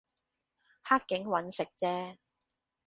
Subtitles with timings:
[0.81, 2.17] 黑警搵食啫